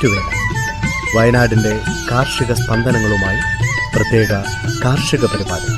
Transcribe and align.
ഞാറ്റുവേല 0.00 1.18
വയനാടിന്റെ 1.18 1.80
കാർഷിക 2.10 2.52
സ്പന്ദനങ്ങളുമായി 2.52 3.40
പ്രത്യേക 3.96 4.32
കാർഷിക 4.84 5.24
പരിപാടി. 5.24 5.72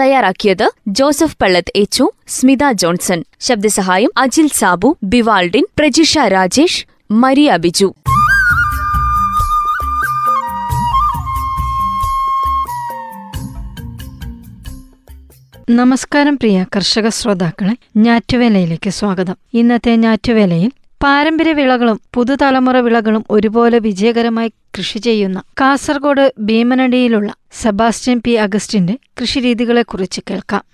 തയ്യാറാക്കിയത് 0.00 0.70
ജോസഫ് 0.88 1.36
പള്ളത്ത് 1.42 1.72
എച്ചു 1.76 2.10
സ്മിത 2.28 2.58
ജോൺസൺ. 2.72 3.24
ശബ്ദസഹായം 3.40 4.10
അജിൽ 4.18 4.50
സാബു 4.54 4.96
ബിവാൾഡിൻ 5.02 5.66
പ്രജിഷ 5.78 6.18
രാജേഷ് 6.18 6.86
മരിയ 7.10 7.56
ബിജു. 7.56 7.94
നമസ്കാരം 15.70 16.36
പ്രിയ 16.36 16.66
കർഷക 16.76 17.08
ശ്രോതാക്കളെ 17.08 17.74
ഞാറ്റുവേലയിലേക്ക് 17.96 18.90
സ്വാഗതം. 18.90 19.36
ഇന്നത്തെ 19.54 19.96
ഞാറ്റുവേലയിൽ 19.96 20.70
പാരമ്പര്യ 21.02 21.52
വിളകളും 21.52 22.00
പുതുതലമുറ 22.14 22.76
വിളകളും 22.76 23.24
ഒരുപോലെ 23.30 23.78
വിജയകരമായി 23.78 24.52
കൃഷി 24.78 24.98
ചെയ്യുന്ന 24.98 25.42
കാസർഗോഡ് 25.60 26.32
ഭീമനടിയിലുള്ള 26.38 27.32
സെബാസ്റ്റ്യൻ 27.52 28.20
പി 28.20 28.30
അഗസ്റ്റിന്റെ 28.30 28.98
കൃഷിരീതികളെക്കുറിച്ച് 29.20 30.20
കേൾക്കാം. 30.30 30.64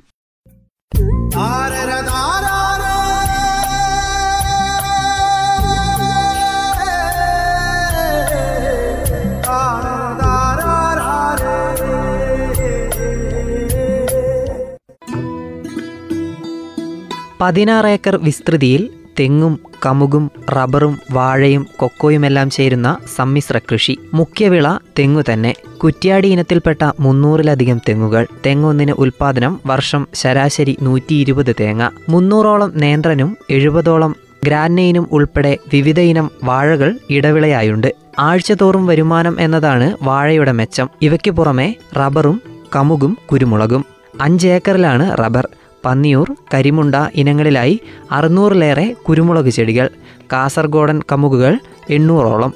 പതിനാറ് 17.41 17.87
ഏക്കർ 17.87 18.17
വിസ്തൃതിയിൽ 18.17 18.89
തെങ്ങും 19.21 19.61
കമുകും 19.87 20.31
റബ്ബറും 20.51 20.99
വാഴയും 21.11 21.67
കൊക്കോയുമെല്ലാം 21.77 22.51
ചേരുന്ന 22.51 22.97
സമ്മിശ്ര 23.17 23.59
കൃഷി. 23.59 23.99
മുഖ്യവിള 24.15 24.79
തെങ്ങു 24.99 25.23
തന്നെ. 25.33 25.55
കുറ്റ്യാടി 25.85 26.29
ഇനത്തിൽപ്പെട്ട 26.29 26.91
മുന്നൂറിലധികം 27.01 27.81
തെങ്ങുകൾ. 27.89 28.27
തെങ്ങൊന്നിന് 28.47 28.93
ഉൽപാദനം 28.93 29.61
വർഷം 29.67 30.07
ശരാശരി 30.15 30.77
നൂറ്റി 30.83 31.15
ഇരുപത് 31.15 31.55
തേങ്ങ. 31.61 31.91
മുന്നൂറോളം 32.09 32.73
നേന്ത്രനും 32.75 33.37
എഴുപതോളം 33.51 34.17
ഗ്രാനൈനും 34.45 35.09
ഉൾപ്പെടെ 35.13 35.59
വിവിധ 35.73 36.01
ഇനം 36.01 36.31
വാഴകൾ 36.45 36.99
ഇടവിളയായുണ്ട്. 37.11 37.95
ആഴ്ചതോറും 38.19 38.87
വരുമാനം 38.87 39.41
എന്നതാണ് 39.41 39.97
വാഴയുടെ 40.03 40.53
മെച്ചം. 40.53 40.91
ഇവയ്ക്ക് 41.03 41.31
പുറമെ 41.31 41.75
റബ്ബറും 41.97 42.43
കമുകും 42.77 43.19
കുരുമുളകും. 43.33 43.85
അഞ്ച് 44.21 44.49
ഏക്കറിലാണ് 44.49 45.19
റബ്ബർ. 45.19 45.49
പന്നിയൂർ 45.87 46.37
കരിമുണ്ട 46.55 46.95
ഇനങ്ങളിലായി 47.15 47.81
അറുന്നൂറിലേറെ 48.11 48.93
കുരുമുളക് 49.09 49.51
ചെടികൾ 49.51 49.91
കാസർഗോഡൻ 50.33 51.03
കമുകുകൾ 51.13 51.59
എണ്ണൂറോളം. 51.91 52.55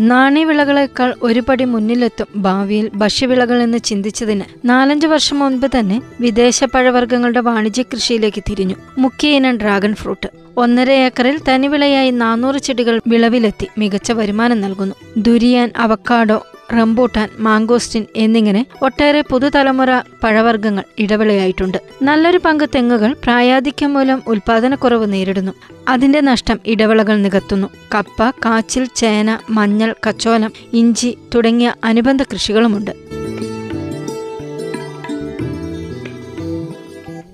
നാണ്യവിളകളെക്കാൾ 0.00 1.14
ഒരു 1.22 1.40
പടി 1.40 1.64
മുന്നിലെത്തും 1.64 2.26
ഭാവിയിൽ 2.36 2.90
ഭക്ഷ്യവിളകൾ 2.94 3.62
എന്ന് 3.62 3.78
ചിന്തിച്ചതിന് 3.78 4.44
നാലഞ്ചു 4.64 5.06
വർഷം 5.06 5.38
മുൻപ് 5.38 5.66
തന്നെ 5.78 6.02
വിദേശ 6.20 6.64
പഴവർഗങ്ങളുടെ 6.64 7.40
വാണിജ്യ 7.40 7.82
കൃഷിയിലേക്ക് 7.82 8.42
തിരിഞ്ഞു. 8.50 8.74
മുഖ്യ 8.98 9.28
ഇനം 9.28 9.56
ഡ്രാഗൺ 9.56 9.94
ഫ്രൂട്ട്. 9.94 10.26
ഒന്നര 10.56 10.90
ഏക്കറിൽ 10.90 11.40
തനിവിളയായി 11.48 12.10
നാനൂറ് 12.10 12.56
ചെടികൾ 12.56 13.00
വിളവിലെത്തി 13.06 13.68
മികച്ച 13.78 14.12
വരുമാനം 14.12 14.60
നൽകുന്നു. 14.60 14.94
ദുരിയാൻ 15.16 15.70
അവക്കാഡോ 15.76 16.46
റംബൂട്ടാൻ 16.72 17.28
മാങ്കോസ്റ്റിൻ 17.38 18.06
എന്നിങ്ങനെ 18.16 18.66
ഒട്ടേറെ 18.82 19.24
പുതുതലമുറ 19.30 19.98
പഴവർഗങ്ങൾ 20.22 20.82
ഇടവിളയായിട്ടുണ്ട്. 20.98 21.78
നല്ലൊരു 22.02 22.40
പങ്ക് 22.44 22.64
തെങ്ങുകൾ 22.74 23.16
പ്രായാധിക്യം 23.24 23.94
മൂലം 23.94 24.22
ഉൽപാദനക്കുറവ് 24.26 25.12
നേരിടുന്നു. 25.12 25.52
അതിന്റെ 25.88 26.20
നഷ്ടം 26.20 26.60
ഇടവിളകൾ 26.66 27.16
നികത്തുന്നു. 27.16 27.68
കപ്പ 27.94 28.30
കാച്ചിൽ 28.30 28.88
ചേന 28.96 29.38
മഞ്ഞൾ 29.50 29.94
കച്ചോലം 30.08 30.52
ഇഞ്ചി 30.72 31.18
തുടങ്ങിയ 31.34 31.74
അനുബന്ധ 31.84 32.22
കൃഷികളുമുണ്ട്. 32.22 32.90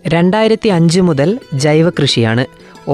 രണ്ടായിരത്തി 0.06 0.68
അഞ്ച് 0.68 1.00
മുതൽ 1.00 1.38
ജൈവ 1.54 1.90
കൃഷിയാണ് 1.90 2.46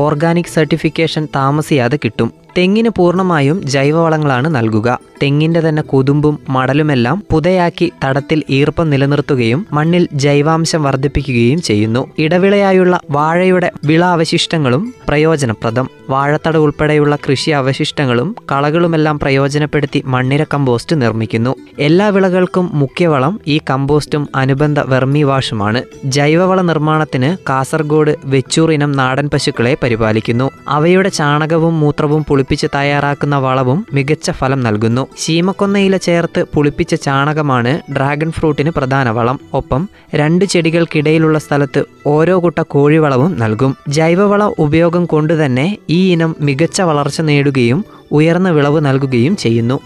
ഓർഗാനിക് 0.02 0.54
സർട്ടിഫിക്കേഷൻ 0.54 1.24
താമസിയാതെ 1.34 1.96
കിട്ടും. 2.04 2.30
തെങ്ങിന് 2.58 2.88
പൂർണമായും 2.88 3.62
ജൈവവളങ്ങളാണ് 3.62 4.54
നൽകുക. 4.54 4.98
തെങ്ങിന്റെ 5.22 5.60
തന്നെ 5.60 5.82
കൊതുമ്പും 5.82 6.38
മടലുമെല്ലാം 6.48 7.22
പുതയാക്കി 7.32 7.92
തടത്തിൽ 8.04 8.42
ഈർപ്പം 8.50 8.90
നിലനിർത്തുകയും 8.90 9.66
മണ്ണിൽ 9.72 10.08
ജൈവാംശം 10.12 10.82
വർദ്ധിപ്പിക്കുകയും 10.82 11.62
ചെയ്യുന്നു. 11.62 12.10
ഇടവിളയായുള്ള 12.18 13.00
വാഴയുടെ 13.10 13.72
വിള 13.84 14.04
അവശിഷ്ടങ്ങളും 14.04 14.94
പ്രയോജനപ്രദം. 15.08 15.88
വാഴത്തട 16.10 16.56
ഉൾപ്പെടെയുള്ള 16.56 17.16
കൃഷി 17.16 17.50
അവശിഷ്ടങ്ങളും 17.50 18.36
കളകളുമെല്ലാം 18.52 19.18
പ്രയോജനപ്പെടുത്തി 19.18 20.02
മണ്ണിര 20.06 20.44
കമ്പോസ്റ്റ് 20.44 21.02
നിർമ്മിക്കുന്നു. 21.02 21.54
എല്ലാ 21.78 22.08
വിളകൾക്കും 22.08 22.70
മുഖ്യവളം 22.74 23.40
ഈ 23.46 23.60
കമ്പോസ്റ്റും 23.70 24.28
അനുബന്ധ 24.34 24.80
വെർമി 24.80 25.22
വാഷുമാണ് 25.22 25.82
ജൈവവള 26.04 26.62
നിർമ്മാണത്തിന് 26.62 27.36
കാസർഗോഡ് 27.48 28.16
വെച്ചൂർ 28.24 28.72
ഇനം 28.72 28.92
നാടൻ 28.92 29.30
പശുക്കളെ 29.34 29.76
പരിപാലിക്കുന്നു. 29.82 30.50
അവയുടെ 30.68 31.08
ചാണകവും 31.08 31.80
മൂത്രവും 31.80 32.24
പുളിപ്പിച്ച് 32.44 32.66
തയ്യാറാക്കുന്ന 32.74 33.36
വളവും 33.36 33.86
മികച്ച 33.92 34.30
ഫലം 34.30 34.60
നൽകുന്നു. 34.60 35.06
ശീമക്കൊന്നയില 35.18 35.96
ചേർത്ത് 35.96 36.44
പുളിപ്പിച്ച 36.54 36.94
ചാണകമാണ് 36.94 37.80
ഡ്രാഗൺ 37.96 38.32
ഫ്രൂട്ടിന് 38.32 38.70
പ്രധാന 38.70 39.10
വളം. 39.10 39.40
ഒപ്പം 39.54 39.88
രണ്ട് 40.14 40.44
ചെടികൾക്കിടയിലുള്ള 40.44 41.38
സ്ഥലത്ത് 41.38 41.84
ഓരോ 42.06 42.44
കുട്ട 42.44 42.60
കോഴിവളവും 42.60 43.38
നൽകും. 43.38 43.76
ജൈവവള 43.88 44.44
ഉപയോഗം 44.58 45.06
കൊണ്ടുതന്നെ 45.06 45.78
ഈ 45.90 46.12
ഇനം 46.12 46.36
മികച്ച 46.40 46.82
വളർച്ച 46.82 47.20
നേടുകയും 47.20 47.84
ഉയർന്ന 48.12 48.50
വിളവ് 48.50 48.86
നൽകുകയും 48.86 49.36
ചെയ്യുന്നു. 49.36 49.80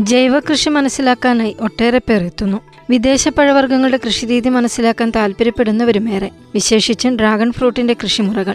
ജൈവകൃഷി 0.00 0.68
മനസ്സിലാക്കാനായി 0.68 1.56
ഒട്ടേറെ 1.60 1.98
പേർ 1.98 2.22
എത്തുന്നു. 2.22 2.67
വിദേശ 2.90 3.28
പഴവർഗങ്ങളുടെ 3.28 3.98
കൃഷിരീതി 4.06 4.48
മനസ്സിലാക്കാൻ 4.48 5.10
താല്പര്യപ്പെടുന്നവരുമേറെ. 5.10 6.30
വിശേഷിച്ചും 6.54 7.16
ഡ്രാഗൺ 7.16 7.52
ഫ്രൂട്ടിന്റെ 7.52 7.96
കൃഷിമുറകൾ. 8.02 8.54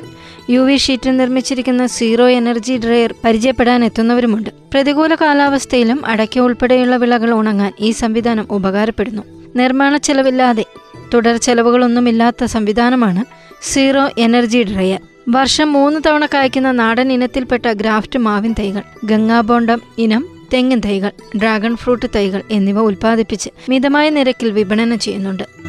യു 0.49 0.59
വി 0.59 0.77
ഷീറ്റിൽ 0.77 1.17
നിർമ്മിച്ചിരിക്കുന്ന 1.17 1.85
സീറോ 1.85 2.29
എനർജി 2.29 2.77
ഡ്രയർ 2.77 3.15
പരിചയപ്പെടാൻ 3.23 3.85
എത്തുന്നവരുമുണ്ട് 3.85 4.49
പ്രതികൂല 4.73 5.15
കാലാവസ്ഥയിലും 5.15 6.05
അടയ്ക്ക 6.05 6.39
ഉൾപ്പെടെയുള്ള 6.39 6.95
വിളകൾ 6.95 7.31
ഉണങ്ങാൻ 7.33 7.73
ഈ 7.79 7.91
സംവിധാനം 7.91 8.47
ഉപകാരപ്പെടുന്നു. 8.51 9.23
നിർമ്മാണ 9.55 9.97
ചെലവില്ലാതെ 9.97 10.65
തുടർ 11.13 11.37
ചെലവുകളൊന്നുമില്ലാത്ത 11.37 12.45
സംവിധാനമാണ് 12.45 13.25
സീറോ 13.61 14.09
എനർജി 14.17 14.63
ഡ്രയർ. 14.63 14.99
വർഷം 15.29 15.73
മൂന്ന് 15.73 15.99
തവണ 16.05 16.25
കായ്ക്കുന്ന 16.25 16.71
നാടൻ 16.71 17.13
ഇനത്തിൽപ്പെട്ട 17.13 17.65
ഗ്രാഫ്റ്റ് 17.65 18.19
മാവിൻ 18.19 18.55
തൈകൾ 18.59 18.81
ഗംഗാബോണ്ടം 19.05 19.81
ഇനം 19.97 20.32
തെങ്ങിൻ 20.53 20.79
തൈകൾ 20.85 21.11
ഡ്രാഗൺ 21.37 21.75
ഫ്രൂട്ട് 21.75 22.05
തൈകൾ 22.15 22.41
എന്നിവ 22.51 22.79
ഉൽപ്പാദിപ്പിച്ച് 22.79 23.49
മിതമായ 23.69 24.09
നിരക്കിൽ 24.09 24.51
വിപണനം 24.51 24.99
ചെയ്യുന്നുണ്ട്. 24.99 25.62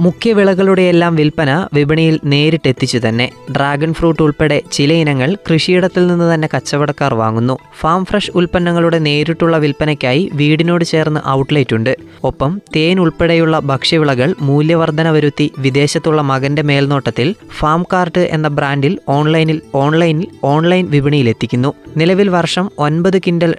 മുഖ്യവിളകളുടെയെല്ലാം 0.00 1.16
വിൽപ്പന 1.16 1.68
വിപണിയിൽ 1.74 2.20
നേരിട്ടെത്തിച്ചു 2.24 2.98
തന്നെ. 3.08 3.32
ഡ്രാഗൺ 3.56 3.94
ഫ്രൂട്ട് 3.94 4.22
ഉൾപ്പെടെ 4.22 4.62
ചില 4.72 4.92
ഇനങ്ങൾ 4.92 5.36
കൃഷിയിടത്തിൽ 5.50 6.06
നിന്ന് 6.06 6.34
തന്നെ 6.34 6.48
കച്ചവടക്കാർ 6.56 7.14
വാങ്ങുന്നു. 7.14 7.58
ഫാം 7.78 8.04
ഫ്രഷ് 8.04 8.30
ഉൽപ്പന്നങ്ങളുടെ 8.34 8.98
നേരിട്ടുള്ള 8.98 9.58
വിൽപ്പനയ്ക്കായി 9.58 10.30
വീടിനോട് 10.32 10.84
ചേർന്ന് 10.84 11.28
ഔട്ട്ലെറ്റ് 11.28 11.74
ഉണ്ട്. 11.74 11.96
ഒപ്പം 12.24 12.60
തേൻ 12.76 13.00
ഉൾപ്പെടെയുള്ള 13.00 13.58
ഭക്ഷ്യവിളകൾ 13.58 14.34
മൂല്യവർധന 14.40 15.10
വരുത്തി 15.10 15.52
വിദേശത്തുള്ള 15.58 16.22
മകന്റെ 16.22 16.62
മേൽനോട്ടത്തിൽ 16.62 17.34
ഫാം 17.58 17.86
കാർട്ട് 17.92 18.18
എന്ന 18.18 18.48
ബ്രാൻഡിൽ 18.48 18.98
ഓൺലൈനിൽ 19.08 19.60
ഓൺലൈനിൽ 19.74 20.26
ഓൺലൈൻ 20.44 20.90
വിപണിയിലെത്തിക്കുന്നു. 20.90 21.72
നിലവിൽ 21.96 22.28
വർഷം 22.28 22.70
ഒൻപത് 22.78 23.18
കിൻഡൽ 23.18 23.54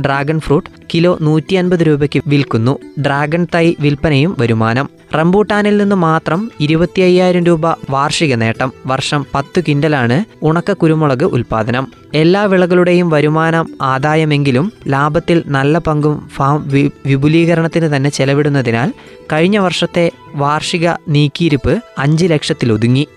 ഡ്രാഗൺ 0.00 0.40
ഫ്രൂട്ട് 0.40 0.81
കിലോ 0.94 1.18
നൂറ്റി 1.20 1.54
അൻപത് 1.54 1.80
രൂപയ്ക്ക് 1.80 2.22
വിൽക്കുന്നു. 2.26 2.78
ഡ്രാഗൺ 3.00 3.46
തൈ 3.54 3.74
വിൽപ്പനയും 3.80 4.36
വരുമാനം. 4.38 4.88
റംബൂട്ടാനിൽ 5.14 5.76
നിന്ന് 5.76 5.96
മാത്രം 5.96 6.50
ഇരുപത്തി 6.60 7.00
അയ്യായിരം 7.00 7.44
രൂപ 7.44 7.66
വാർഷിക 7.90 8.34
നേട്ടം. 8.34 8.72
വർഷം 8.86 9.26
പത്ത് 9.34 9.64
കിൻഡലാണ് 9.68 10.24
ഉണക്ക 10.42 10.72
കുരുമുളക് 10.72 11.24
ഉൽപ്പാദനം 11.24 11.86
എല്ലാ 12.14 12.44
വിളകളുടെയും 12.44 13.10
വരുമാനം 13.10 13.68
ആദായമെങ്കിലും 13.82 14.72
ലാഭത്തിൽ 14.88 15.42
നല്ല 15.46 15.78
പങ്കും 15.78 16.28
ഫാം 16.34 16.68
വിപുലീകരണത്തിന് 17.06 17.96
തന്നെ 17.96 18.10
ചെലവിടുന്നതിനാൽ 18.10 18.94
കഴിഞ്ഞ 19.32 19.58
വർഷത്തെ 19.58 20.10
വാർഷിക 20.34 20.88
നീക്കിയിരിപ്പ് 21.08 21.82
അഞ്ച് 21.98 22.26
ലക്ഷത്തിലൊതുങ്ങി. 22.26 23.08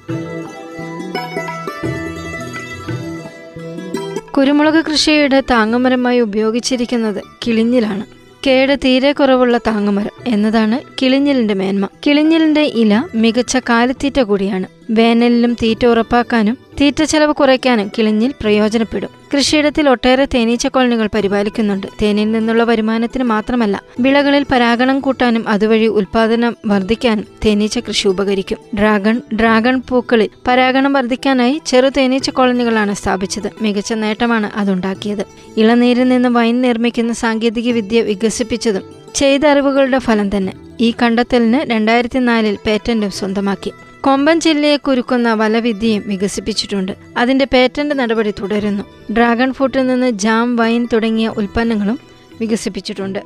കുരുമുളക് 4.37 4.85
കൃഷിയുടെ 4.85 5.41
താങ്ങുമരമായി 5.41 6.19
ഉപയോഗിച്ചിരിക്കുന്നത് 6.19 7.23
കിളിഞ്ഞിലാണ്. 7.47 8.05
കേട് 8.47 8.79
തീരെ 8.85 9.11
കുറവുള്ള 9.11 9.57
താങ്ങുമരം 9.57 10.23
എന്നതാണ് 10.27 10.81
കിളിഞ്ഞിലിന്റെ 11.01 11.53
മേന്മ. 11.53 11.89
കിളിഞ്ഞിലിന്റെ 12.07 12.61
ഇല 12.61 13.03
മികച്ച 13.15 13.57
കാലിത്തീറ്റ 13.57 14.19
കൂടിയാണ്. 14.21 14.67
വേനലിലും 14.89 15.53
തീറ്റ 15.53 15.85
ഉറപ്പാക്കാനും 15.85 16.57
തീറ്റ 16.81 17.03
ചെലവ് 17.03 17.33
കുറയ്ക്കാനും 17.33 17.91
കിളിഞ്ഞിൽ 17.97 18.33
പ്രയോജനപ്പെടും. 18.41 19.09
കൃഷിയിടത്തിൽ 19.33 19.89
ഒട്ടേറെ 19.89 20.25
തേനീച്ച 20.25 20.67
കോളനികൾ 20.67 21.09
പരിപാലിക്കുന്നുണ്ട്. 21.15 21.87
തേനിൽ 22.01 22.31
നിന്നുള്ള 22.31 22.63
വരുമാനത്തിന് 22.63 23.23
മാത്രമല്ല 23.23 23.83
വിളകളിൽ 23.99 24.45
പരാഗണം 24.51 24.99
കൂട്ടാനും 24.99 25.49
അതുവഴി 25.49 25.87
ഉൽപാദനം 25.87 26.57
വർദ്ധിക്കാനും 26.65 27.25
തേനീച്ച 27.45 27.79
കൃഷി 27.79 28.07
ഉപകരിക്കും. 28.07 28.57
ഡ്രാഗൺ 28.77 29.21
ഡ്രാഗൺ 29.39 29.81
പൂക്കളിൽ 29.89 30.29
പരാഗണം 30.47 30.93
വർദ്ധിക്കാനായി 30.93 31.61
ചെറു 31.65 31.89
തേനീച്ച 31.89 32.29
കോളനികളാണ് 32.29 32.93
സ്ഥാപിച്ചത്. 32.93 33.51
മികച്ച 33.61 33.93
നേട്ടമാണ് 33.93 34.51
അതുണ്ടാക്കിയത്. 34.55 35.25
ഇളനീരിൽ 35.57 36.09
നിന്ന് 36.09 36.29
വൈൻ 36.29 36.61
നിർമ്മിക്കുന്ന 36.61 37.13
സാങ്കേതിക 37.13 37.71
വിദ്യ 37.71 38.01
വികസിപ്പിച്ചതും 38.01 38.83
ചെയ്ത 39.15 39.45
അറിവുകളുടെ 39.45 39.99
ഫലം 39.99 40.37
തന്നെ. 40.37 40.53
ഈ 40.79 40.93
കണ്ടെത്തലിന് 41.01 41.71
രണ്ടായിരത്തി 41.71 42.19
നാലിൽ 42.19 42.57
പേറ്റന്റും 42.65 43.11
സ്വന്തമാക്കി. 43.11 43.71
കൊമ്പൻ 44.05 44.39
ജില്ലയെ 44.39 44.77
കുരുക്കുന്ന 44.77 45.33
വലവിദ്യയും 45.33 46.03
വികസിപ്പിച്ചിട്ടുണ്ട്. 46.07 46.91
അതിന്റെ 47.17 47.45
പേറ്റന്റ് 47.53 47.95
നടപടി 47.99 48.31
തുടരുന്നു. 48.31 48.83
ഡ്രാഗൺ 49.13 49.53
ഫ്രൂട്ടിൽ 49.53 49.87
നിന്ന് 49.87 50.09
ജാം 50.09 50.55
വൈൻ 50.55 50.87
തുടങ്ങിയ 50.93 51.27
ഉൽപ്പന്നങ്ങളും 51.27 51.99
വികസിപ്പിച്ചിട്ടുണ്ട്. 52.41 53.19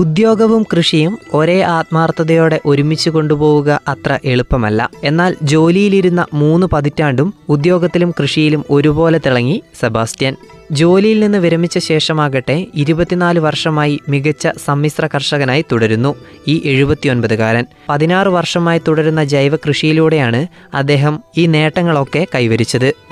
ഉദ്യോഗവും 0.00 0.62
കൃഷിയും 0.62 1.18
ഒരേ 1.34 1.60
ആത്മാർത്ഥതയോടെ 1.60 2.60
ഒരുമിച്ച് 2.66 3.10
കൊണ്ടുപോവുക 3.10 3.80
അത്ര 3.88 4.18
എളുപ്പമല്ല. 4.24 4.90
എന്നാൽ 5.04 5.36
ജോലിയിലിരുന്ന 5.42 6.26
മൂന്ന് 6.34 6.66
പതിറ്റാണ്ടും 6.72 7.34
ഉദ്യോഗത്തിലും 7.48 8.14
കൃഷിയിലും 8.20 8.64
ഒരുപോലെ 8.70 9.20
തിളങ്ങി 9.26 9.62
സെബാസ്റ്റ്യൻ. 9.80 10.36
ജോലിയിൽ 10.72 11.20
നിന്ന് 11.20 11.38
വിരമിച്ച 11.38 11.78
ശേഷമാകട്ടെ 11.78 12.66
ഇരുപത്തിനാല് 12.74 13.38
വർഷമായി 13.38 14.00
മികച്ച 14.08 14.48
സമ്മിശ്ര 14.66 15.06
കർഷകനായി 15.06 15.64
തുടരുന്നു 15.72 16.14
ഈ 16.48 16.62
എഴുപത്തിയൊൻപതുകാരൻ. 16.64 17.64
പതിനാറ് 17.88 18.28
വർഷമായി 18.28 18.80
തുടരുന്ന 18.88 19.24
ജൈവ 19.24 19.56
കൃഷിയിലൂടെയാണ് 19.56 20.46
അദ്ദേഹം 20.74 21.20
ഈ 21.38 21.46
നേട്ടങ്ങളൊക്കെ 21.46 22.26
കൈവരിച്ചത്. 22.34 23.09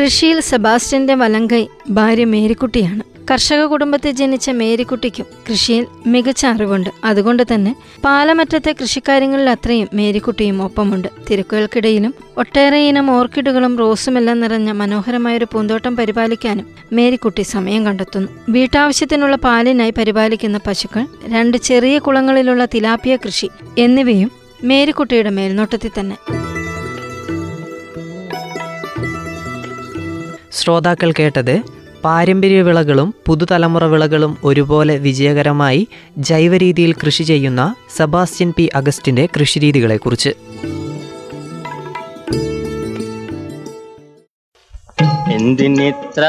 കൃഷിയിൽ 0.00 0.40
സെബാസ്റ്റ്യന്റെ 0.40 1.14
വലങ്കൈ 1.14 1.66
ഭാര്യ 1.90 2.24
മേരിക്കുട്ടിയാണ്. 2.24 3.00
കർഷക 3.30 3.64
കുടുംബത്തിൽ 3.64 4.10
ജനിച്ച 4.10 4.50
മേരിക്കുട്ടിക്കും 4.50 5.26
കൃഷിയിൽ 5.50 5.86
മികച്ച 6.06 6.46
അറിവുണ്ട്. 6.46 6.90
അതുകൊണ്ട് 7.04 7.42
തന്നെ 7.54 7.76
പാലമറ്റത്തെ 8.04 8.74
കൃഷിക്കാര്യങ്ങളിൽ 8.80 9.50
അത്രയും 9.50 9.88
മേരിക്കുട്ടിയും 9.94 10.62
ഒപ്പമുണ്ട്. 10.62 11.08
തിരക്കുകൾക്കിടയിലും 11.30 12.14
ഒട്ടേറെ 12.38 12.88
ഇനം 12.88 13.10
ഓർക്കിഡുകളും 13.10 13.78
റോസുമെല്ലാം 13.78 14.40
നിറഞ്ഞ 14.40 14.70
മനോഹരമായൊരു 14.70 15.46
പൂന്തോട്ടം 15.52 15.96
പരിപാലിക്കാനും 15.96 16.66
മേരിക്കുട്ടി 16.92 17.42
സമയം 17.42 17.86
കണ്ടെത്തുന്നു. 17.86 18.28
വീട്ടാവശ്യത്തിനുള്ള 18.48 19.36
പാലിനായി 19.36 19.90
പരിപാലിക്കുന്ന 19.90 20.60
പശുക്കൾ 20.66 21.06
രണ്ട് 21.28 21.56
ചെറിയ 21.56 21.98
കുളങ്ങളിലുള്ള 21.98 22.64
തിലാപ്പിയ 22.64 23.16
കൃഷി 23.16 23.50
എന്നിവയും 23.78 24.30
മേരിക്കുട്ടിയുടെ 24.64 25.30
മേൽനോട്ടത്തിൽ 25.30 25.90
തന്നെ. 26.00 26.16
ശ്രോതാക്കൾ 30.52 31.12
കേട്ടത് 31.18 31.62
പാരമ്പര്യ 32.04 32.62
വിളകളും 32.62 33.14
പുതുതലമുറ 33.26 33.84
വിളകളും 33.84 34.38
ഒരുപോലെ 34.44 34.96
വിജയകരമായി 34.96 35.88
ജൈവരീതിയിൽ 36.18 36.92
കൃഷി 36.92 37.22
ചെയ്യുന്ന 37.22 37.74
സെബാസ്റ്റ്യൻ 37.96 38.52
പി 38.56 38.70
അഗസ്റ്റിന്റെ 38.74 39.28
കൃഷിരീതികളെക്കുറിച്ച്. 39.36 40.32
എന്തിനിത്ര 45.32 46.22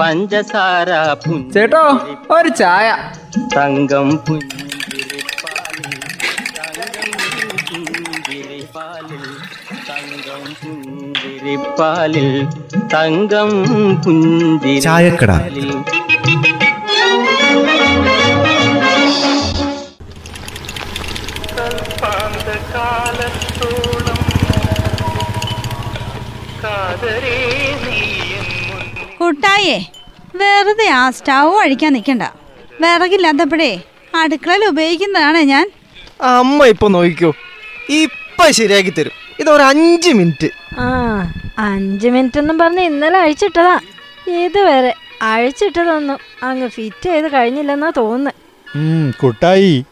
പഞ്ചസാര 0.00 0.90
പുഞ്ചിരിപ്പാലിൽ 1.26 1.52
ചേട്ടോ 1.52 1.84
ഒരു 2.34 2.48
ചായ. 2.48 2.88
തങ്കം 3.56 4.08
പുഞ്ചിരിപ്പാലിൽ 4.16 5.90
തങ്കം 6.56 7.10
പുഞ്ചിരിപ്പാലിൽ 7.70 9.24
തങ്കം 9.88 10.44
പുഞ്ചിരിപ്പാലിൽ 11.42 12.26
തങ്കം 12.92 13.50
ചായക്കട. 14.84 15.30
കൂട്ടായേ 29.18 29.78
വെറുതെ 30.34 30.86
ആ 31.00 31.10
സ്റ്റവ് 31.10 31.58
അഴിക്കാൻ 31.64 31.92
നിൽക്കണ്ട 31.92 32.22
വിറകില്ലാത്തപ്പോഴേ 32.82 33.72
അടുക്കളയിൽ 34.22 34.64
ഉപയോഗിക്കുന്നതാണ് 34.72 35.42
ഞാൻ. 35.52 35.66
അമ്മ 36.38 36.66
ഇപ്പൊ 36.72 36.86
നോക്കിക്കോ. 36.94 37.32
ഇപ്പൊ 38.02 38.44
ശരിയാക്കി 38.58 38.92
തരും. 38.96 39.14
ഇതൊരു 39.40 39.64
അഞ്ച് 39.72 40.10
മിനിറ്റ്. 40.18 40.48
ആ 40.78 41.32
അഞ്ച് 41.58 42.08
മിനിറ്റ് 42.08 42.38
ഒന്നും 42.38 42.58
പറഞ്ഞ് 42.58 42.80
ഇന്നലെ 42.80 43.18
അഴിച്ചിട്ടതാ. 43.18 43.80
ഇതുവരെ 44.30 44.94
അഴിച്ചിട്ടതൊന്നും 45.22 46.18
അങ്ങ് 46.42 46.68
ഫിറ്റ് 46.68 47.04
ചെയ്ത് 47.04 47.32
കഴിഞ്ഞില്ലെന്നാ 47.32 47.92
തോന്നുന്നത് 47.96 48.34
ഉം, 48.76 49.10
കുട്ടായി 49.22 49.84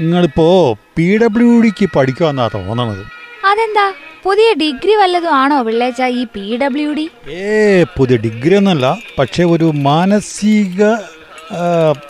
നിങ്ങളിപ്പോ 0.00 0.72
പി 0.96 1.18
ഡബ്ല്യു 1.18 1.60
ഡിക്ക് 1.60 1.88
പഠിക്കുമെന്നാ 1.96 2.48
തോന്നണത്. 2.54 3.04
അതെന്താ? 3.46 3.92
പുതിയ 4.24 4.52
ഡിഗ്രി 4.52 4.94
വല്ലതും 4.94 5.34
ആണോ 5.34 5.62
പിള്ളേച്ച 5.62 6.02
ഈ 6.02 6.24
പി 6.24 6.58
ഡബ്ല്യു 6.62 6.92
ഡി? 6.92 7.10
ഏ 7.30 7.84
പുതിയ 7.98 8.16
ഡിഗ്രി 8.16 8.54
ഒന്നല്ല 8.54 8.96
പക്ഷെ 9.18 9.44
ഒരു 9.44 9.64
മാനസിക 9.64 10.82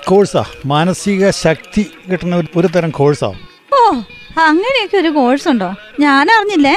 കോഴ്സാ. 0.08 0.44
മാനസിക 0.66 1.30
ശക്തി 1.30 1.90
കിട്ടുന്ന 2.12 2.36
ഒരു- 2.36 2.48
ഒരു 2.56 2.66
തരം 2.66 2.90
കോഴ്സാ. 2.90 3.26
ഓ 3.74 3.92
അങ്ങനെയൊക്കെ 4.40 4.96
ഒരു 4.96 5.08
കോഴ്സ് 5.08 5.48
ഉണ്ടോ 5.48 5.74
ഞാൻ 6.00 6.30
അറിഞ്ഞില്ലേ 6.30 6.76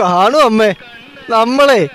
കാണും 0.00 0.42
അമ്മേ. 0.44 0.70
നമ്മളെ 1.30 1.88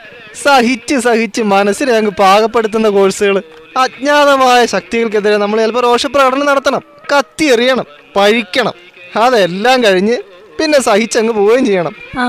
സഹിച്ച് 0.43 0.95
സഹിച്ച് 0.95 1.41
മനസ്സിനെ 1.41 1.93
അങ്ങ് 1.93 2.11
പാകപ്പെടുത്തുന്ന 2.11 2.89
കോഴ്സുകൾ 2.89 3.37
അജ്ഞാതമായ 3.83 4.65
ശക്തികൾക്കെതിരെ 4.65 5.37
നമ്മൾ 5.37 5.59
ചിലപ്പോൾ 5.61 5.83
രോഷപ്രകടനം 5.83 6.45
നടത്തണം 6.45 6.83
കത്തി 7.11 7.45
എറിയണം 7.45 7.85
പഴിക്കണം. 8.15 8.73
അതെല്ലാം 9.23 9.83
കഴിഞ്ഞ് 9.83 10.17
പിന്നെ 10.59 10.79
സഹിച്ചങ്ങ് 10.79 11.33
പോവുകയും 11.33 11.65
ചെയ്യണം. 11.65 11.93
ആ 12.19 12.25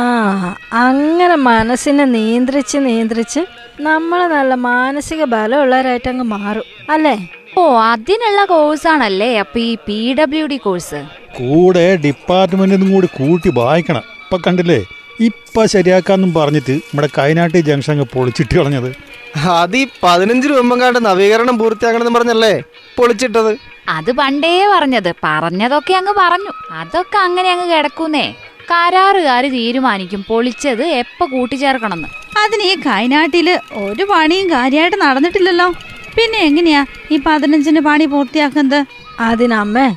അങ്ങനെ 0.73 1.35
മനസ്സിനെ 1.35 2.05
നിയന്ത്രിച്ച് 2.05 2.79
നിയന്ത്രിച്ച് 2.79 3.41
നമ്മൾ 3.81 4.27
നല്ല 4.27 4.55
മാനസിക 4.55 5.25
ബലമുള്ളവരായിട്ട് 5.25 6.09
അങ്ങ് 6.09 6.25
മാറും 6.25 6.67
അല്ലേ? 6.91 7.17
ഓ 7.59 7.63
അതിനുള്ള 7.93 8.45
കോഴ്സാണല്ലേ? 8.45 9.39
അപ്പൊ 9.39 9.59
ഈ 9.61 9.77
പി 9.87 10.15
ഡബ്ല്യു 10.19 10.47
ഡി 10.47 10.57
കോഴ്സ്? 10.57 11.01
കൂടെ 11.39 11.97
ഡിപ്പാർട്ട്മെന്റിനും 11.97 12.93
കൂടി 12.95 13.07
കൂട്ടി 13.07 13.51
വായിക്കണം. 13.61 14.03
ഇപ്പൊ 14.25 14.39
കണ്ടില്ലേ? 14.47 14.81
ഇപ്പൊ 15.21 15.67
ശരിയാക്കാന്നും 15.67 16.35
പറഞ്ഞിട്ട് 16.35 16.73
നമ്മുടെ 16.73 17.09
കൈനാട്ടി 17.19 17.61
ജംഗ്ഷൻ 17.61 17.93
അങ്ങ് 17.93 18.05
പൊളിച്ചിട്ട് 18.05 18.55
കളഞ്ഞത്. 18.55 18.91
അത് 19.37 19.77
ഈ 19.77 19.87
പതിനഞ്ച് 20.03 20.49
രൂപങ്ങാണ്ട് 20.49 21.05
നവീകരണം 21.05 21.59
പൂർത്തിയാക്കണമെന്ന് 21.59 22.19
പറഞ്ഞല്ലേ? 22.19 22.63
പൊളിച്ചിട്ടത്. 22.97 23.59
അത് 23.89 24.13
പണ്ടേ 24.13 24.67
പറഞ്ഞത്. 24.75 25.15
പറഞ്ഞതൊക്കെ 25.25 25.95
അങ്ങ് 25.95 26.13
പറഞ്ഞു. 26.13 26.53
അതൊക്കെ 26.73 27.19
അങ്ങനെ 27.19 27.51
അങ്ങ് 27.51 27.77
കിടക്കുന്നേ. 27.77 28.35
കരാറുകാര് 28.71 29.53
തീരുമാനിക്കും 29.53 30.25
പൊളിച്ചത് 30.29 30.83
എപ്പ 30.83 31.25
കൂട്ടിച്ചേർക്കണമെന്ന്. 31.25 32.09
അതിന് 32.45 32.63
ഈ 32.63 32.75
കൈനാട്ടിൽ 32.87 33.59
ഒരു 33.73 34.03
പണിയും 34.03 34.51
കാര്യമായിട്ട് 34.51 34.97
നടന്നിട്ടില്ലല്ലോ. 34.97 35.69
പിന്നെ 36.17 36.39
എങ്ങനെയാ 36.39 36.87
ഈ 37.11 37.17
പതിനഞ്ചിന് 37.27 37.81
പണി 37.81 38.05
പൂർത്തിയാക്കുന്നത്? 38.05 38.87
അതിനമ്മേ 39.21 39.89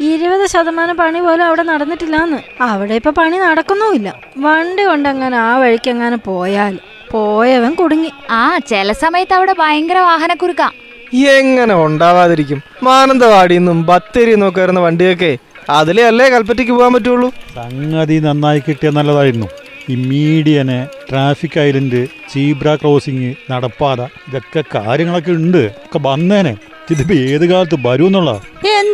ഇരുപത് 0.00 0.46
ശതമാനം 0.46 0.96
പണി 0.96 1.20
പോലും 1.20 1.44
അവിടെ 1.44 1.62
നടന്നിട്ടില്ലാന്ന്. 1.62 2.62
അവിടെ 2.62 2.94
ഇപ്പൊ 2.94 3.10
പണി 3.10 3.36
നടക്കുന്നുമില്ല. 3.36 4.14
വണ്ടി 4.36 4.82
കൊണ്ടങ്ങനെ 4.82 5.36
ആ 5.36 5.56
വഴിക്ക് 5.56 5.90
അങ്ങനെ 5.90 6.16
പോയാൽ 6.16 6.78
പോയവൻ 7.10 7.74
കുടുങ്ങി. 7.74 8.12
ആ 8.30 8.58
ചില 8.58 8.92
സമയത്ത് 8.92 9.34
അവിടെ 9.34 9.54
ഭയങ്കര 9.58 9.98
വാഹനക്കുരുക്കാ 9.98 10.70
എങ്ങനെ 11.14 11.74
ഉണ്ടാവാതിരിക്കും? 11.74 12.62
മാനന്തവാടിന്നും 12.82 13.86
ബത്തേരി 13.86 14.34
നോക്കി 14.34 14.60
വരുന്ന 14.60 14.80
വണ്ടിയൊക്കെ 14.80 15.38
അതിലേ 15.70 16.04
അല്ലേ 16.06 16.28
കൽപ്പറ്റയ്ക്ക് 16.28 16.72
പോകാൻ 16.72 16.92
പറ്റുള്ളൂ? 16.92 17.30
സംഗതി 17.54 18.18
നന്നായി 18.18 18.62
കിട്ടിയ 18.68 18.90
നല്ലതായിരുന്നു. 18.90 19.48
ഇമ്മീഡിയനെ 19.88 20.08
median 20.08 21.10
traffic 21.10 21.58
island 21.60 22.06
zebra 22.32 22.74
crossing 22.74 23.34
നടപ്പാത 23.50 24.00
ഇതൊക്കെ 24.00 24.64
കാര്യങ്ങളൊക്കെ 24.74 25.32
ഉണ്ട്. 25.32 25.58
ഒക്കെ 25.58 25.98
വന്നേനെ. 26.08 26.56
ഇതിപ്പോ 26.90 27.14
ഏത് 27.14 27.46
കാലത്ത് 27.46 27.76
വരുമെന്നുള്ള 27.86 28.30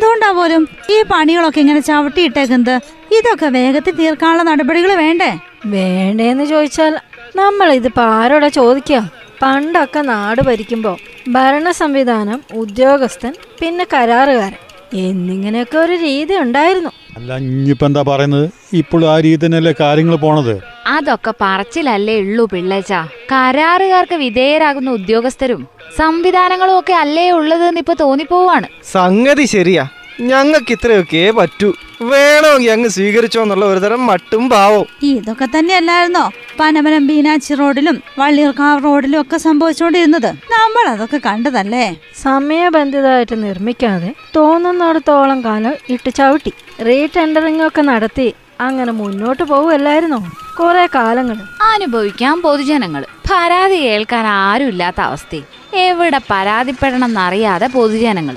എന്തുകൊണ്ടാ 0.07 0.29
പോലും 0.39 0.63
ഈ 0.95 0.97
പണികളൊക്കെ 1.13 1.59
ഇങ്ങനെ 1.63 1.81
ചവിട്ടിയിട്ടേക്കുന്നത്? 1.87 2.77
ഇതൊക്കെ 3.17 3.49
വേഗത്തിൽ 3.57 3.95
തീർക്കാനുള്ള 4.01 4.43
നടപടികൾ 4.49 4.91
വേണ്ടേ? 5.01 5.31
വേണ്ടേന്ന് 5.73 6.45
ചോദിച്ചാൽ 6.53 6.93
നമ്മൾ 7.41 7.69
ഇതിപ്പോ 7.79 8.03
ആരോടാ 8.19 8.49
ചോദിക്കുക 8.59 9.01
പണ്ടൊക്കെ 9.43 10.01
നാട് 10.11 10.41
ഭരിക്കുമ്പോൾ 10.49 10.97
ഭരണ 11.37 11.71
സംവിധാനം 11.81 12.39
ഉദ്യോഗസ്ഥൻ 12.63 13.33
പിന്നെ 13.61 13.87
കരാറുകാരൻ. 13.95 14.61
എന്നിങ്ങനെയൊക്കെ 14.95 15.79
ഒരു 15.79 15.93
രീതി 15.93 16.35
ഉണ്ടായിരുന്നു. 16.37 16.91
അല്ല 17.17 17.37
ഇനിയിപ്പോ 17.37 17.87
എന്താ 17.87 18.03
പറയുന്നത്? 18.03 18.51
ഇപ്പോഴും 18.73 19.11
ആ 19.11 19.21
രീതി 19.21 19.47
തന്നെയല്ലേ 19.47 19.75
കാര്യങ്ങൾ 19.81 20.17
പോണത്? 20.17 20.61
അതൊക്കെ 20.87 21.35
പറച്ചിലല്ലേ 21.41 22.21
ഉള്ളൂ 22.21 22.45
പിള്ളേച്ച. 22.45 22.93
കരാറുകാർക്ക് 23.33 24.15
വിധേയരാകുന്ന 24.15 24.91
ഉദ്യോഗസ്ഥരും 24.91 25.69
സംവിധാനങ്ങളും 25.97 26.79
ഒക്കെ 26.79 26.93
അല്ലേ 26.93 27.31
ഉള്ളത് 27.31 27.79
ഇപ്പൊ 27.79 27.95
തോന്നിപ്പോവാണ്. 28.01 28.67
സംഗതി 28.85 29.45
ശരിയാ. 29.45 29.89
ഞങ്ങൾക്ക് 30.21 30.73
ഇത്രയൊക്കെ 30.73 31.31
പറ്റൂ. 31.31 31.75
വേണമെങ്കിൽ 32.03 32.71
അങ്ങ് 32.71 32.89
സ്വീകരിച്ചോ 32.89 33.43
എന്നുള്ള 33.43 33.65
ഒരുതരം 33.65 34.07
മട്ടും 34.07 34.51
പാവോ. 34.51 34.87
ഇതൊക്കെ 35.03 35.49
തന്നെയല്ലായിരുന്നോ? 35.59 36.31
പനമരം 36.61 37.07
ബീനാച്ചി 37.07 37.55
റോഡിലും 37.55 38.03
വള്ളിയൂർക്കാവ് 38.19 38.85
റോഡിലും 38.85 39.21
ഒക്കെ 39.21 39.37
സംഭവിച്ചുകൊണ്ടിരുന്നത്. 39.37 40.27
നമ്മൾ 40.27 40.89
അതൊക്കെ 40.89 41.21
കണ്ടതല്ലേ? 41.27 41.97
സമയബന്ധിതമായിട്ട് 42.23 43.43
നിർമ്മിക്കാതെ 43.43 44.15
തോന്നുന്നിടത്തോളം 44.37 45.45
കാലം 45.45 45.75
ഇട്ട് 45.89 46.15
ചവിട്ടി 46.15 46.53
റീടെൻഡറിംഗ് 46.83 47.67
ഒക്കെ 47.67 47.81
നടത്തി 47.81 48.35
അങ്ങനെ 48.61 48.93
മുന്നോട്ട് 48.93 49.43
പോവുമല്ലായിരുന്നോ 49.43 50.25
കുറെ 50.59 50.89
കാലങ്ങൾ 50.95 51.37
അനുഭവിക്കാൻ 51.63 52.43
പൊതുജനങ്ങൾ 52.43 53.05
പരാതി 53.31 53.77
കേൾക്കാൻ 53.77 54.27
ആരുമില്ലാത്ത 54.27 55.01
അവസ്ഥ 55.01 55.37
എവിടെ 55.77 56.21
പരാതിപ്പെടണം 56.31 57.05
എന്നറിയാതെ 57.05 57.67
പൊതുജനങ്ങൾ 57.67 58.37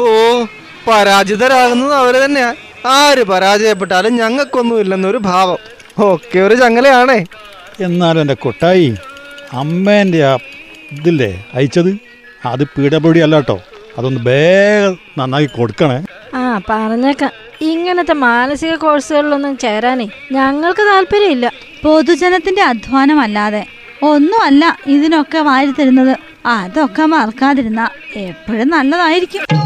ഓ 0.00 0.06
പരാജിതരാകുന്നത് 0.88 1.94
അവർ 1.94 2.14
തന്നെയാ. 2.14 2.54
ആര് 2.86 3.22
പരാജയപ്പെട്ടാലും 3.24 4.16
ഞങ്ങൾക്കൊന്നും 4.16 4.80
ഇല്ലെന്നൊരു 4.80 5.18
ഭാവം. 5.18 5.58
ഒക്കെ 5.98 6.38
ഒരു 6.38 6.54
ചങ്ങലയാണേ. 6.54 7.24
എന്നാലും 7.80 8.20
എന്റെ 8.20 8.34
കൊട്ടായി 8.34 8.94
അമ്മേന്റെ 9.52 10.24
ആ 10.24 10.38
ഇതില്ലേ 10.92 11.44
അയച്ചത്? 11.54 11.96
അത് 12.44 12.64
പീഡപൊടി 12.64 13.20
അല്ലാട്ടോ 13.20 13.54
അല്ല 13.54 13.64
കേട്ടോ. 13.64 13.92
അതൊന്ന് 13.98 14.20
വേഗം 14.20 14.98
നന്നാക്കി 15.18 15.46
കൊടുക്കണേ. 15.46 16.04
ആ 16.34 16.60
പറഞ്ഞേക്കാം. 16.68 17.30
ഇങ്ങനത്തെ 17.60 18.12
മാനസിക 18.12 18.74
കോഴ്സുകളിലൊന്നും 18.74 19.56
ചേരാനേ 19.56 20.08
ഞങ്ങൾക്ക് 20.32 20.80
താല്പര്യമില്ല. 20.80 21.52
പൊതുജനത്തിന്റെ 21.84 22.62
അധ്വാനമല്ലാതെ 22.62 23.66
ഒന്നുമല്ല 24.02 24.76
ഇതിനൊക്കെ 24.86 25.38
വാരി 25.38 25.70
തരുന്നത് 25.70 26.16
അതൊക്കെ 26.46 27.02
മറക്കാതിരുന്ന 27.02 27.90
എപ്പോഴും 28.16 28.68
നല്ലതായിരിക്കും. 28.68 29.65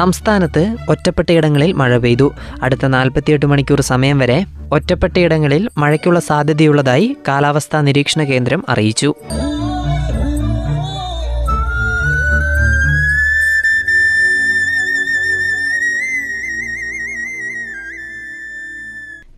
സംസ്ഥാനത്ത് 0.00 0.76
ഒറ്റപ്പെട്ടയിടങ്ങളിൽ 0.88 1.72
മഴ 1.72 1.96
പെയ്തു. 1.96 2.26
അടുത്ത 2.62 2.86
നാൽപ്പത്തിയെട്ട് 2.86 3.46
മണിക്കൂർ 3.46 3.80
സമയം 3.80 4.18
വരെ 4.18 4.38
ഒറ്റപ്പെട്ടയിടങ്ങളിൽ 4.72 5.68
മഴയ്ക്കുള്ള 5.78 6.20
സാധ്യതയുള്ളതായി 6.20 7.16
കാലാവസ്ഥാ 7.28 7.80
നിരീക്ഷണ 7.80 8.22
കേന്ദ്രം 8.22 8.64
അറിയിച്ചു. 8.68 9.14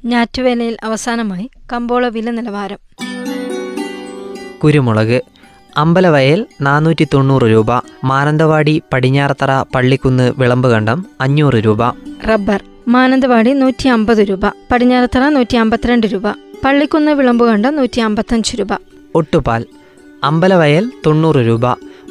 ഞാറ്റുവേലയിൽ 0.05 0.77
അവസാനമായി 0.83 1.51
കമ്പോള 1.73 2.09
വില 2.09 2.31
നിലവാരം. 2.31 2.81
കുരുമുളക് 4.65 5.19
അമ്പലവയൽ 5.77 6.47
നാനൂറ്റി 6.61 7.05
തൊണ്ണൂറ് 7.15 7.43
രൂപ 7.43 7.71
മാനന്തവാടി 8.05 8.83
പടിഞ്ഞാറത്തറ 8.93 9.63
പള്ളിക്കുന്ന് 9.75 10.33
വിളമ്പുകണ്ടം 10.39 11.07
അഞ്ഞൂറ് 11.21 11.55
രൂപ. 11.55 11.83
റബ്ബർ 12.29 12.65
മാനന്തവാടി 12.89 13.53
നൂറ്റി 13.53 13.89
അമ്പത് 13.89 14.19
രൂപ 14.19 14.47
പടിഞ്ഞാറത്തറ 14.71 15.29
നൂറ്റി 15.29 15.57
അമ്പത്തിരണ്ട് 15.57 16.07
രൂപ 16.07 16.27
പള്ളിക്കുന്ന് 16.65 17.13
വിളമ്പുകണ്ടം 17.13 17.77
നൂറ്റി 17.77 18.01
അമ്പത്തഞ്ച് 18.01 18.57
രൂപ. 18.57 18.73
ഒട്ടുപാൽ 19.15 19.67
അമ്പലവയൽ 20.25 20.91
തൊണ്ണൂറ് 21.07 21.37
രൂപ 21.37 21.67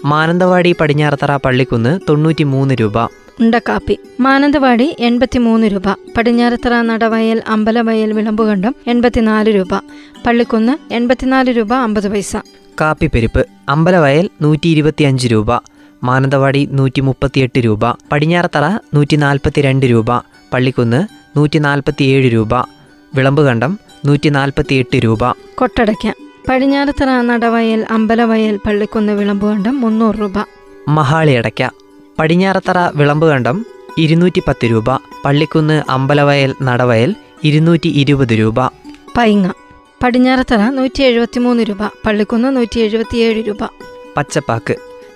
മാനന്തവാടി 0.06 0.76
പടിഞ്ഞാറത്തറ 0.80 1.36
പള്ളിക്കുന്ന് 1.36 2.00
തൊണ്ണൂറ്റി 2.10 2.44
മൂന്ന് 2.44 2.76
രൂപ. 2.76 3.06
ഉണ്ടക്കാപ്പി 3.40 4.00
മാനന്തവാടി 4.20 4.96
എൺപത്തിമൂന്ന് 5.00 5.68
രൂപ 5.68 5.88
പടിഞ്ഞാറത്തറ 6.18 6.82
നടവയൽ 6.82 7.42
അമ്പലവയൽ 7.48 8.14
വിളമ്പുകണ്ടം 8.14 8.76
എൺപത്തിനാല് 8.88 9.56
രൂപ 9.56 9.74
പള്ളിക്കുന്ന് 10.26 10.94
എൺപത്തിനാല് 10.94 11.58
രൂപ 11.58 11.74
അമ്പത് 11.74 12.12
പൈസ. 12.12 12.38
കാപ്പിപ്പെരുപ്പ് 12.82 13.48
അമ്പലവയൽ 13.70 14.30
നൂറ്റി 14.42 14.70
ഇരുപത്തിയഞ്ച് 14.70 15.28
രൂപ 15.28 15.52
മാനന്തവാടി 16.04 16.70
നൂറ്റി 16.72 17.02
മുപ്പത്തിയെട്ട് 17.02 17.60
രൂപ 17.60 17.92
പടിഞ്ഞാറത്തറ 18.12 18.66
നൂറ്റി 18.94 19.16
നാൽപ്പത്തി 19.16 19.62
രണ്ട് 19.62 19.86
രൂപ 19.86 20.12
പള്ളിക്കുന്ന് 20.54 21.08
നൂറ്റി 21.38 21.60
നാൽപ്പത്തിയേഴ് 21.60 22.34
രൂപ 22.34 22.54
വിളമ്പുകണ്ടം 23.16 23.80
നൂറ്റി 24.06 24.30
നാൽപ്പത്തിയെട്ട് 24.30 24.98
രൂപ. 25.04 25.32
കൊട്ടടയ്ക്ക 25.56 26.14
പടിഞ്ഞാറത്തറ 26.50 27.10
നടവയൽ 27.22 27.86
അമ്പലവയൽ 27.90 28.60
പള്ളിക്കുന്ന് 28.66 29.14
വിളമ്പുകണ്ടം 29.14 29.82
മുന്നൂറ് 29.82 30.16
രൂപ. 30.20 30.38
മഹാളിയടയ്ക്ക 30.88 31.70
പടിഞ്ഞാറത്തറ 32.20 32.78
വിളമ്പുകണ്ടം 32.96 33.66
ഇരുന്നൂറ്റി 33.98 34.42
പത്ത് 34.48 34.66
രൂപ 34.72 34.90
പള്ളിക്കുന്ന് 35.26 35.84
അമ്പലവയൽ 35.90 36.56
നടവയൽ 36.62 37.16
ഇരുന്നൂറ്റി 37.44 37.88
ഇരുപത് 37.88 38.40
രൂപ. 38.40 38.60
പൈങ്ങ. 39.18 39.52
പടിഞ്ഞാറത്തറ 40.04 40.70
നൂറ്റി 40.70 41.02
എഴുപത്തിമൂന്ന് 41.04 41.64
രൂപ 41.64 41.88
പള്ളിക്കുന്ന് 42.06 42.56
നൂറ്റി 42.56 42.80
എഴുപത്തിയേഴ് 42.80 43.48
രൂപ. 43.48 43.64
പച്ചപ്പാക്ക് 44.18 44.76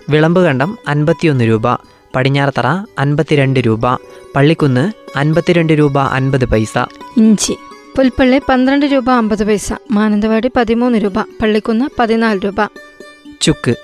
വിളമ്പ് 0.09 0.41
കണ്ടം 0.41 0.77
അൻപത്തിയൊന്ന് 0.87 1.47
രൂപ 1.47 1.73
പടിഞ്ഞാറത്തറ 2.15 2.67
അൻപത്തിരണ്ട് 2.99 3.59
രൂപ 3.59 3.95
പള്ളിക്കുന്ന് 4.35 5.17
അൻപത്തിരണ്ട് 5.17 5.73
രൂപ 5.73 5.99
അൻപത് 5.99 6.45
പൈസ. 6.45 6.77
ഇഞ്ചി 7.17 7.55
പുൽപ്പള്ളി 7.97 8.41
പന്ത്രണ്ട് 8.49 8.85
രൂപ 8.85 9.09
അമ്പത് 9.11 9.47
പൈസ 9.47 9.73
മാനന്തവാടി 9.91 10.51
പതിമൂന്ന് 10.55 10.97
രൂപ 10.97 11.19
പള്ളിക്കുന്ന് 11.21 11.85
പതിനാല് 11.99 12.39
രൂപ. 12.45 12.69
ചുക്ക് 13.41 13.75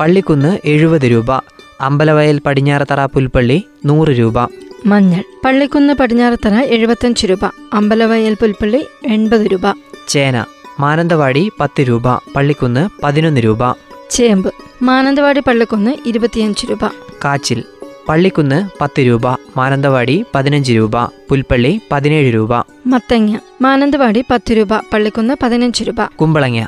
പള്ളിക്കുന്ന് 0.00 0.58
എഴുപത് 0.64 1.06
രൂപ 1.10 1.32
അമ്പലവയൽ 1.80 2.38
പടിഞ്ഞാറത്തറ 2.38 3.06
പുൽപ്പള്ളി 3.06 3.64
നൂറ് 3.84 4.08
രൂപ. 4.08 4.65
മഞ്ഞൾ. 4.86 5.22
പള്ളിക്കുന്ന് 5.44 5.94
പടിഞ്ഞാറത്തറ 5.94 6.54
എഴുപത്തഞ്ച് 6.54 7.26
രൂപ. 7.26 7.44
അമ്പലവയൽ 7.72 8.34
പുൽപ്പള്ളി 8.34 8.86
എൺപത് 9.06 9.40
രൂപ. 9.40 9.74
ചേന 10.08 10.44
മാനന്തവാടി 10.80 11.50
പത്ത് 11.60 11.80
രൂപ. 11.80 12.08
പള്ളിക്കുന്ന് 12.36 12.88
പതിനൊന്ന് 13.02 13.40
രൂപ. 13.40 13.76
ചേമ്പ്. 14.10 14.52
മാനന്തവാടി 14.82 15.40
പള്ളിക്കുന്ന് 15.40 15.96
ഇരുപത്തിയഞ്ച് 16.06 16.66
രൂപ. 16.70 16.84
കാച്ചിൽ. 17.24 17.64
പള്ളിക്കുന്ന് 18.08 18.68
പത്ത് 18.80 19.00
രൂപ. 19.06 19.26
മാനന്തവാടി 19.56 20.24
പതിനഞ്ച് 20.34 20.72
രൂപ. 20.72 21.04
പുൽപ്പള്ളി 21.28 21.80
പതിനേഴ് 21.92 22.34
രൂപ. 22.34 22.64
മത്തങ്ങ. 22.86 23.38
മാനന്തവാടി 23.62 24.24
പത്ത് 24.30 24.52
രൂപ. 24.52 24.74
പള്ളിക്കുന്ന് 24.92 25.34
പതിനഞ്ച് 25.42 25.84
രൂപ. 25.84 26.04
കുമ്പളങ്ങ. 26.04 26.66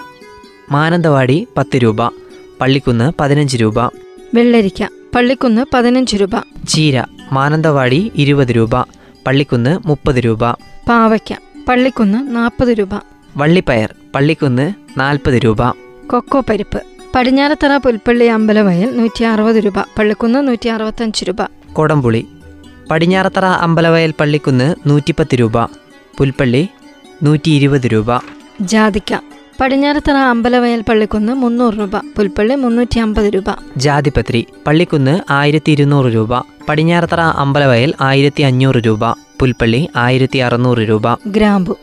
മാനന്തവാടി 0.72 1.46
പത്ത് 1.56 1.76
രൂപ. 1.76 2.00
പള്ളിക്കുന്ന് 2.60 3.12
പതിനഞ്ച് 3.20 3.56
രൂപ. 3.56 3.78
വെള്ളരിക്ക. 4.34 4.88
പള്ളിക്കുന്ന് 5.14 5.66
പതിനഞ്ച് 5.74 6.16
രൂപ. 6.16 6.30
ചീര. 6.68 7.17
മാനന്തവാടി 7.32 8.12
ഇരുപത് 8.14 8.48
രൂപ 8.48 8.80
പള്ളിക്കുന്ന് 9.26 9.78
മുപ്പത് 9.86 10.16
രൂപ. 10.16 10.50
പാവയ്ക്ക 10.88 11.36
പള്ളിക്കുന്ന് 11.68 12.36
നാൽപ്പത് 12.36 12.68
രൂപ. 12.68 12.88
വള്ളിപ്പയർ 13.36 13.94
പള്ളിക്കുന്ന് 14.14 14.74
നാൽപ്പത് 14.96 15.34
രൂപ. 15.34 15.70
കൊക്കോ 16.06 16.40
പരിപ്പ് 16.40 16.82
പടിഞ്ഞാറത്തറ 17.14 17.76
പുൽപ്പള്ളി 17.76 18.24
അമ്പലവയൽ 18.24 18.96
നൂറ്റി 18.96 19.24
അറുപത് 19.24 19.56
രൂപ 19.56 19.78
പള്ളിക്കുന്ന് 19.98 20.48
നൂറ്റി 20.48 20.68
അറുപത്തഞ്ച് 20.68 21.24
രൂപ. 21.24 21.36
കൊടംപുളി 21.72 22.26
പടിഞ്ഞാറത്തറ 22.90 23.44
അമ്പലവയൽ 23.44 24.14
പള്ളിക്കുന്ന് 24.20 24.74
നൂറ്റിപ്പത്ത് 24.86 25.34
രൂപ 25.34 25.64
പുൽപ്പള്ളി 26.18 26.68
നൂറ്റി 27.22 27.50
ഇരുപത് 27.50 27.86
രൂപ. 27.86 28.06
ജാതിക്ക 28.60 29.14
പടിഞ്ഞാറത്തറ 29.60 30.16
അമ്പലവയൽ 30.16 30.84
പള്ളിക്കുന്ന് 30.88 31.32
മുന്നൂറ് 31.32 31.74
രൂപ 31.74 31.96
പുൽപ്പള്ളി 31.98 32.54
മുന്നൂറ്റി 32.54 32.98
അമ്പത് 32.98 33.24
രൂപ. 33.24 33.44
ജാതിപത്രി 33.76 34.46
പള്ളിക്കുന്ന് 34.66 35.32
ആയിരത്തി 35.32 35.72
ഇരുന്നൂറ് 35.72 36.14
രൂപ 36.14 36.38
പടിഞ്ഞാറത്തറ 36.68 37.20
അമ്പലവയൽ 37.20 37.94
ആയിരത്തി 38.00 38.42
അഞ്ഞൂറ് 38.42 38.76
രൂപ 38.76 39.12
പുൽപ്പള്ളി 39.40 39.88
ആയിരത്തി 39.96 40.38
അറുന്നൂറ് 40.38 40.78
രൂപ. 40.78 41.14
ഗ്രാമ്പു 41.26 41.78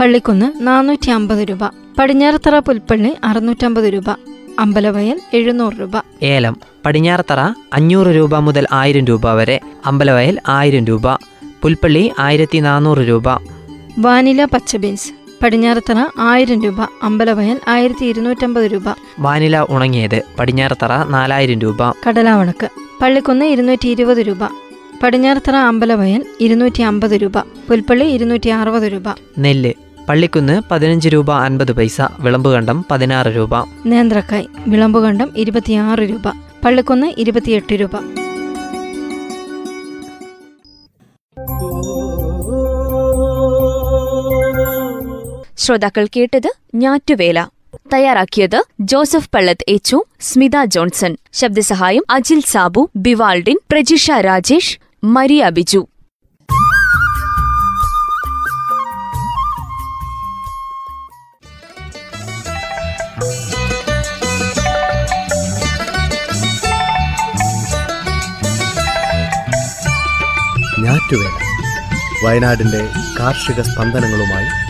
പള്ളിക്കുന്ന് 0.00 0.66
നാനൂറ്റി 0.66 1.10
അമ്പത് 1.10 1.38
രൂപ 1.38 1.64
പടിഞ്ഞാറത്തറ 1.98 2.58
പുൽപ്പള്ളി 2.58 3.16
അറുന്നൂറ്റമ്പത് 3.24 3.84
രൂപ 3.84 4.10
അമ്പലവയൽ 4.58 5.20
എഴുന്നൂറ് 5.34 5.72
രൂപ. 5.80 5.92
ഏലം 6.22 6.56
പടിഞ്ഞാറത്തറ 6.86 7.40
അഞ്ഞൂറ് 7.72 8.06
രൂപ 8.06 8.36
മുതൽ 8.38 8.66
ആയിരം 8.72 9.04
രൂപ 9.04 9.32
വരെ 9.32 9.60
അമ്പലവയൽ 9.86 10.38
ആയിരം 10.48 10.84
രൂപ 10.84 11.14
പുൽപ്പള്ളി 11.62 12.12
ആയിരത്തി 12.18 12.58
നാനൂറ് 12.58 12.98
രൂപ. 12.98 13.28
വാനില 13.98 14.44
പച്ച 14.44 14.76
ബീൻസ് 14.76 15.19
പടിഞ്ഞാറത്തറ 15.42 16.06
ആയിരം 16.18 16.62
രൂപ 16.62 16.76
അമ്പലവയൽ 17.02 17.60
ആയിരത്തി 17.68 18.06
ഇരുന്നൂറ്റമ്പത് 18.06 18.64
രൂപ. 18.64 18.82
വാനില 19.18 19.66
ഉണങ്ങിയത് 19.70 20.22
പടിഞ്ഞാറത്തറ 20.38 21.04
നാലായിരം 21.04 21.58
രൂപ. 21.58 21.90
കടലാവണക്ക് 22.08 22.68
പള്ളിക്കുന്ന് 23.02 23.44
ഇരുന്നൂറ്റി 23.44 23.88
ഇരുപത് 23.88 24.18
രൂപ. 24.18 24.38
പടിഞ്ഞാറത്തറ 25.02 25.56
അമ്പലവയൽ 25.56 26.24
ഇരുന്നൂറ്റി 26.40 26.82
അമ്പത് 26.82 27.10
രൂപ. 27.10 27.38
പുൽപ്പള്ളി 27.40 28.04
ഇരുന്നൂറ്റി 28.04 28.48
അറുപത് 28.48 28.82
രൂപ. 28.82 29.02
നെല്ല് 29.38 29.72
പള്ളിക്കുന്ന് 30.08 30.62
പതിനഞ്ച് 30.70 31.08
രൂപ 31.08 31.32
അൻപത് 31.32 31.72
പൈസ 31.72 32.00
വിളമ്പുകണ്ടം 32.18 32.84
പതിനാറ് 32.90 33.26
രൂപ. 33.26 33.50
നേന്ത്രക്കായ് 33.86 34.46
വിളമ്പുകണ്ടം 34.68 35.30
ഇരുപത്തിയാറ് 35.36 36.00
രൂപ. 36.00 36.28
പള്ളിക്കുന്ന് 36.64 37.12
ഇരുപത്തിയെട്ട് 37.18 37.74
രൂപ. 37.74 38.19
ശ്രോതാക്കൾ 45.70 46.06
കേട്ടത് 46.16 46.52
ഞാറ്റുവേല. 46.74 47.46
തയ്യാറാക്കിയത് 47.92 48.64
ജോസഫ് 48.80 49.30
പള്ളത്ത് 49.34 49.64
എച്ചു 49.68 50.04
സ്മിത 50.20 50.64
ജോൺസൺ. 50.64 51.16
ശബ്ദസഹായം 51.32 52.02
അജിൽ 52.10 52.40
സാബു 52.40 52.90
ബിവാൾഡിൻ 52.96 53.58
പ്രജിഷ 53.70 54.10
രാജേഷ് 54.10 54.78
മരിയ 55.04 55.48
ബിജു. 55.48 55.86
വയനാടിന്റെ 72.24 72.88
കാർഷിക 73.18 73.60
സ്പന്ദനങ്ങളുമായി 73.60 74.69